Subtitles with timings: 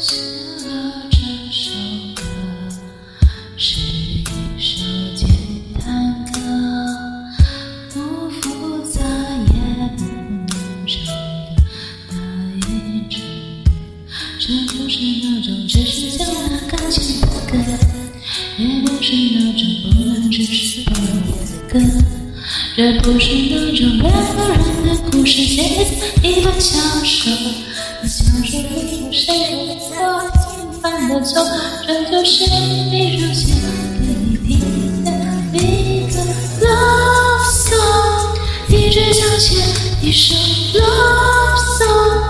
[0.00, 1.18] 写了这
[1.52, 1.70] 首
[2.14, 2.22] 歌，
[3.58, 4.24] 是一
[4.58, 4.82] 首
[5.14, 5.28] 简
[5.78, 6.40] 单歌，
[7.92, 9.52] 不复杂也
[9.98, 12.16] 不难唱的那
[12.66, 13.20] 一种
[13.62, 13.68] 歌。
[14.38, 17.58] 这不是那种只是讲了感情的歌，
[18.56, 21.78] 也不是那种不能只是朋友的歌，
[22.74, 25.62] 这不是那种两个人的故事写
[26.22, 27.30] 进一本小说。
[28.02, 29.28] 那小说里有谁？
[31.10, 31.44] 的错？
[31.86, 35.10] 这就是你熟悉给你听的
[35.52, 36.14] 一个
[36.64, 38.36] love song，
[38.68, 39.48] 一直向前，
[40.00, 40.34] 一首
[40.74, 42.20] love song，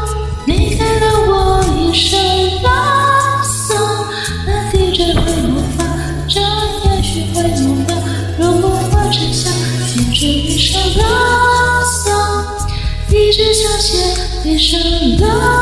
[0.47, 1.31] 你给了我
[1.79, 2.17] 一首
[2.63, 4.07] love song，
[4.47, 5.81] 那 DJ 会模仿，
[6.29, 7.95] 这也许会梦到，
[8.39, 9.53] 如果我只想
[9.87, 12.45] 写出一首 love song，
[13.11, 13.89] 一直向前，
[14.45, 15.60] 一首 love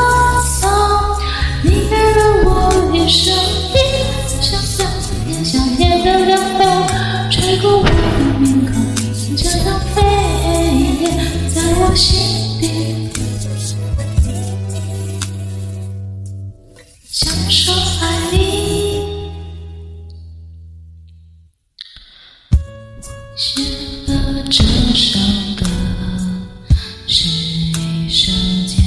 [23.39, 23.61] 写
[24.07, 25.17] 了这首
[25.55, 25.65] 歌，
[27.07, 28.33] 是一首
[28.67, 28.77] 简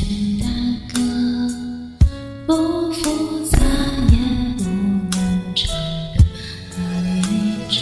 [0.40, 1.00] 单歌，
[2.46, 3.58] 不复杂
[4.10, 4.18] 也
[4.58, 4.64] 不
[5.10, 5.74] 难唱
[6.12, 6.22] 的
[6.76, 6.82] 那
[7.30, 7.32] 一
[7.70, 7.80] 首。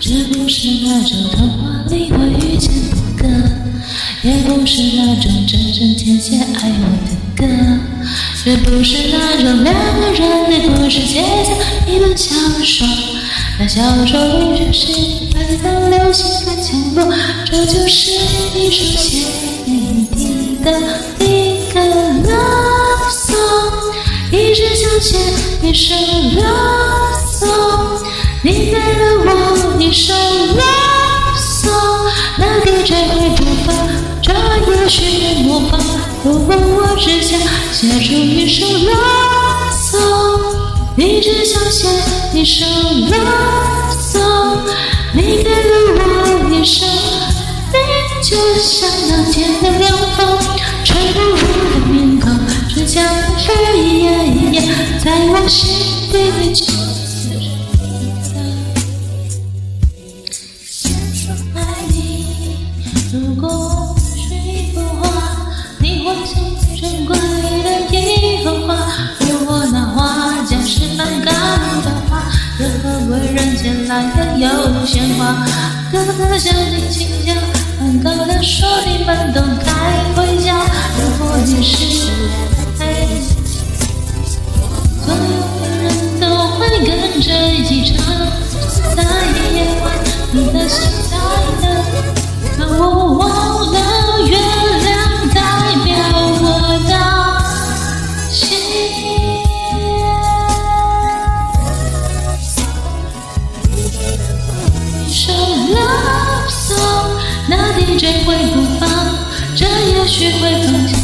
[0.00, 3.22] 这不是那种童话里会遇见的歌，
[4.24, 7.46] 也不是那种真真切切爱我的歌，
[8.44, 12.84] 也不是那种两个人的故事，写成一本小说。
[13.56, 14.92] 那小说里全是
[15.36, 18.10] 爱的流星和强弱，这就是
[18.54, 19.26] 一首写
[19.64, 20.70] 给你听的
[21.20, 23.92] 一个 love song，
[24.32, 25.20] 一直向前，
[25.62, 28.04] 一首 love song，
[28.42, 33.68] 你给了我一首 love song，那 DJ 会播放，
[34.20, 35.80] 这也许会模仿，
[36.24, 37.40] 如果我只想
[37.72, 41.90] 写出一首 love song，一直向前，
[42.40, 44.60] 一首 love song，
[45.12, 45.50] 你给了
[45.96, 45.98] 我
[46.54, 46.86] 一首，
[47.72, 47.76] 你
[48.22, 50.38] 就像那天的凉风，
[50.84, 52.30] 吹过我的面孔，
[52.72, 53.04] 就像
[53.38, 53.48] 飞
[53.98, 54.08] 燕
[55.04, 55.68] 在我心
[56.12, 56.64] 底里就。
[60.70, 61.98] 想说爱你，
[63.12, 65.02] 如果我是一幅画，
[65.80, 66.34] 你会像
[66.80, 67.18] 珍贵
[73.94, 75.46] 人间来的有鲜花？
[75.92, 77.32] 哥哥向你请教，
[77.78, 79.72] 梵高的说你们都该
[80.16, 80.64] 回家。
[80.98, 82.10] 如果你是
[107.94, 108.88] 那 DJ 会播放，
[109.54, 110.96] 这也许会放下。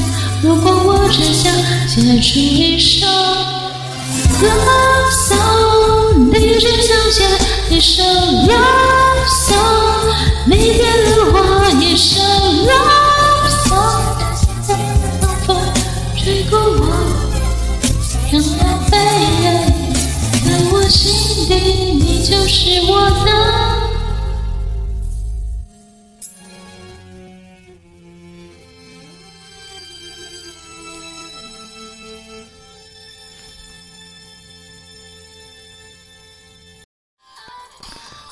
[0.42, 1.52] 如果我只想
[1.86, 3.06] 写出一首
[4.42, 7.22] love song，一直想写，
[7.70, 11.36] 一首 love song，你给了我
[11.80, 12.20] 一首
[12.66, 14.02] love song，
[14.66, 14.74] 在
[15.22, 15.56] 冷风
[16.18, 16.82] 吹过我，
[18.32, 18.58] 让它
[18.90, 18.98] 飞
[19.42, 19.46] 远，
[20.44, 21.54] 在我心底，
[22.02, 22.58] 你就是
[22.90, 23.39] 我的。